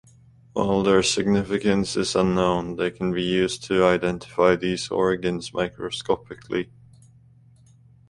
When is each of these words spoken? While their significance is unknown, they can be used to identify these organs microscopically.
While 0.53 0.81
their 0.81 1.03
significance 1.03 1.95
is 1.95 2.15
unknown, 2.15 2.75
they 2.75 2.89
can 2.89 3.13
be 3.13 3.21
used 3.21 3.63
to 3.65 3.85
identify 3.85 4.55
these 4.55 4.89
organs 4.89 5.53
microscopically. 5.53 6.71